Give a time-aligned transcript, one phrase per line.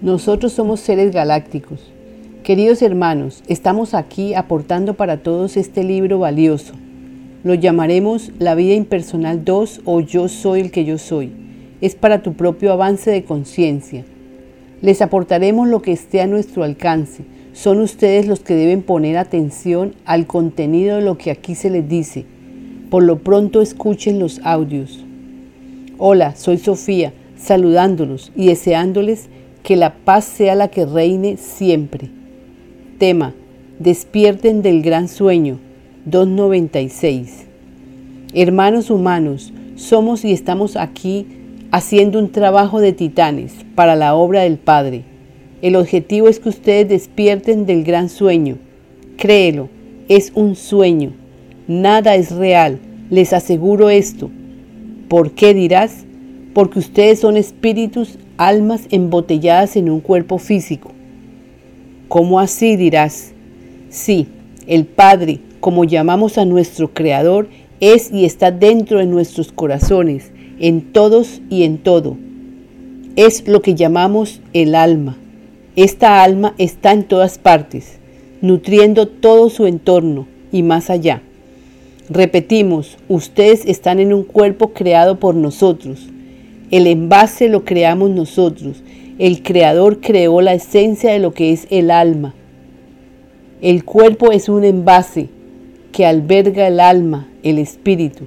[0.00, 1.80] Nosotros somos seres galácticos.
[2.44, 6.74] Queridos hermanos, estamos aquí aportando para todos este libro valioso.
[7.42, 11.32] Lo llamaremos La vida impersonal 2 o Yo soy el que yo soy.
[11.80, 14.04] Es para tu propio avance de conciencia.
[14.82, 17.24] Les aportaremos lo que esté a nuestro alcance.
[17.52, 21.88] Son ustedes los que deben poner atención al contenido de lo que aquí se les
[21.88, 22.24] dice.
[22.88, 25.04] Por lo pronto escuchen los audios.
[25.98, 29.28] Hola, soy Sofía, saludándolos y deseándoles
[29.68, 32.08] que la paz sea la que reine siempre.
[32.96, 33.34] Tema,
[33.78, 35.58] despierten del gran sueño,
[36.06, 37.44] 296.
[38.32, 41.26] Hermanos humanos, somos y estamos aquí
[41.70, 45.04] haciendo un trabajo de titanes para la obra del Padre.
[45.60, 48.56] El objetivo es que ustedes despierten del gran sueño.
[49.18, 49.68] Créelo,
[50.08, 51.12] es un sueño.
[51.66, 52.78] Nada es real,
[53.10, 54.30] les aseguro esto.
[55.08, 56.06] ¿Por qué dirás?
[56.54, 60.92] Porque ustedes son espíritus almas embotelladas en un cuerpo físico.
[62.06, 63.32] ¿Cómo así dirás?
[63.90, 64.28] Sí,
[64.66, 67.48] el Padre, como llamamos a nuestro Creador,
[67.80, 72.16] es y está dentro de nuestros corazones, en todos y en todo.
[73.16, 75.16] Es lo que llamamos el alma.
[75.74, 77.98] Esta alma está en todas partes,
[78.40, 81.22] nutriendo todo su entorno y más allá.
[82.08, 86.08] Repetimos, ustedes están en un cuerpo creado por nosotros
[86.70, 88.82] el envase lo creamos nosotros.
[89.18, 92.34] El creador creó la esencia de lo que es el alma.
[93.60, 95.28] El cuerpo es un envase
[95.92, 98.24] que alberga el alma, el espíritu.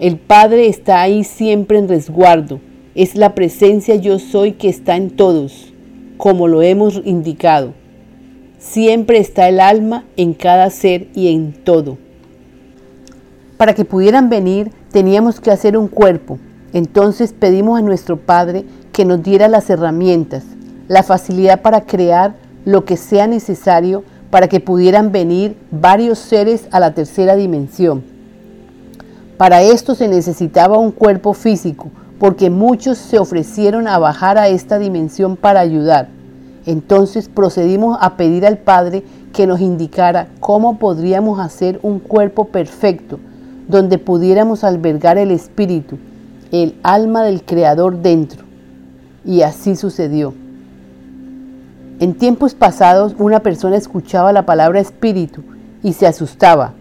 [0.00, 2.60] El Padre está ahí siempre en resguardo.
[2.94, 5.72] Es la presencia yo soy que está en todos,
[6.16, 7.74] como lo hemos indicado.
[8.58, 11.98] Siempre está el alma en cada ser y en todo.
[13.60, 16.38] Para que pudieran venir teníamos que hacer un cuerpo.
[16.72, 20.44] Entonces pedimos a nuestro Padre que nos diera las herramientas,
[20.88, 26.80] la facilidad para crear lo que sea necesario para que pudieran venir varios seres a
[26.80, 28.02] la tercera dimensión.
[29.36, 34.78] Para esto se necesitaba un cuerpo físico, porque muchos se ofrecieron a bajar a esta
[34.78, 36.08] dimensión para ayudar.
[36.64, 39.02] Entonces procedimos a pedir al Padre
[39.34, 43.18] que nos indicara cómo podríamos hacer un cuerpo perfecto,
[43.70, 45.98] donde pudiéramos albergar el espíritu,
[46.52, 48.44] el alma del Creador dentro.
[49.24, 50.34] Y así sucedió.
[52.00, 55.42] En tiempos pasados una persona escuchaba la palabra espíritu
[55.82, 56.72] y se asustaba.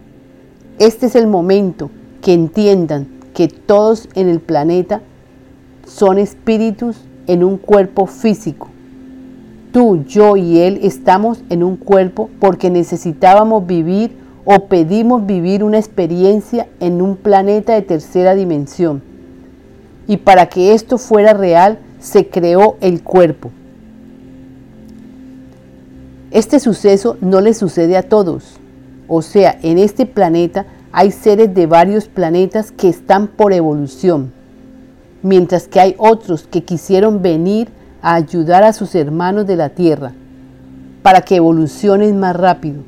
[0.79, 1.91] Este es el momento
[2.21, 5.01] que entiendan que todos en el planeta
[5.85, 6.97] son espíritus
[7.27, 8.69] en un cuerpo físico.
[9.71, 14.11] Tú, yo y él estamos en un cuerpo porque necesitábamos vivir
[14.51, 19.03] o pedimos vivir una experiencia en un planeta de tercera dimensión.
[20.07, 23.51] Y para que esto fuera real, se creó el cuerpo.
[26.31, 28.55] Este suceso no le sucede a todos.
[29.07, 34.33] O sea, en este planeta hay seres de varios planetas que están por evolución,
[35.21, 37.69] mientras que hay otros que quisieron venir
[38.01, 40.11] a ayudar a sus hermanos de la Tierra
[41.03, 42.81] para que evolucionen más rápido.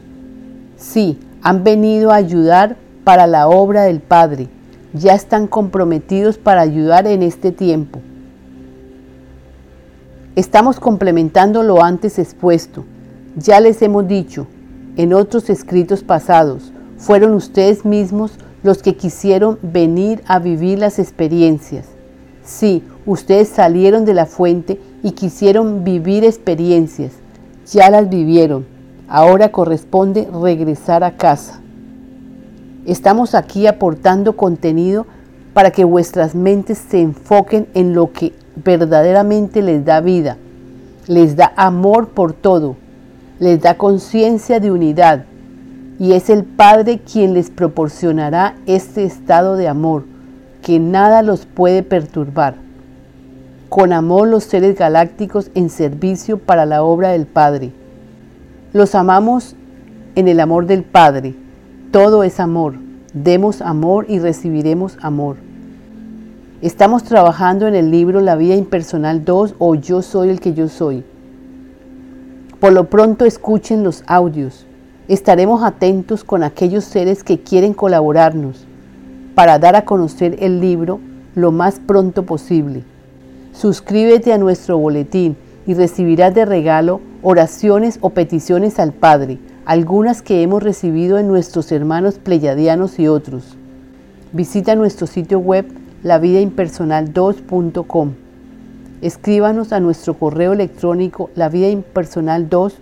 [0.75, 4.47] Sí, han venido a ayudar para la obra del Padre.
[4.93, 8.01] Ya están comprometidos para ayudar en este tiempo.
[10.35, 12.85] Estamos complementando lo antes expuesto.
[13.35, 14.47] Ya les hemos dicho
[14.97, 21.87] en otros escritos pasados, fueron ustedes mismos los que quisieron venir a vivir las experiencias.
[22.43, 27.13] Sí, ustedes salieron de la fuente y quisieron vivir experiencias.
[27.71, 28.65] Ya las vivieron.
[29.13, 31.59] Ahora corresponde regresar a casa.
[32.85, 35.05] Estamos aquí aportando contenido
[35.53, 40.37] para que vuestras mentes se enfoquen en lo que verdaderamente les da vida,
[41.07, 42.77] les da amor por todo,
[43.37, 45.25] les da conciencia de unidad
[45.99, 50.05] y es el Padre quien les proporcionará este estado de amor
[50.61, 52.55] que nada los puede perturbar.
[53.67, 57.73] Con amor los seres galácticos en servicio para la obra del Padre.
[58.73, 59.57] Los amamos
[60.15, 61.35] en el amor del Padre.
[61.91, 62.75] Todo es amor.
[63.13, 65.35] Demos amor y recibiremos amor.
[66.61, 70.69] Estamos trabajando en el libro La vida impersonal 2 o Yo soy el que yo
[70.69, 71.03] soy.
[72.61, 74.65] Por lo pronto escuchen los audios.
[75.09, 78.65] Estaremos atentos con aquellos seres que quieren colaborarnos
[79.35, 81.01] para dar a conocer el libro
[81.35, 82.83] lo más pronto posible.
[83.51, 85.35] Suscríbete a nuestro boletín
[85.67, 91.71] y recibirás de regalo oraciones o peticiones al Padre, algunas que hemos recibido en nuestros
[91.71, 93.57] hermanos pleyadianos y otros.
[94.33, 95.65] Visita nuestro sitio web
[96.03, 98.13] lavidaimpersonal2.com.
[99.01, 102.73] Escríbanos a nuestro correo electrónico lavidaimpersonal2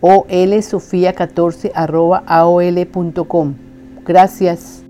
[0.00, 3.54] o lsofia14 arroba aol.com.
[4.04, 4.81] Gracias.